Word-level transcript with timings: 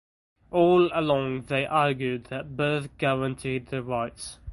All 0.49 0.89
along 0.95 1.43
they 1.43 1.67
argued 1.67 2.23
that 2.31 2.57
birth 2.57 2.89
guaranteed 2.97 3.67
their 3.67 3.83
rights. 3.83 4.39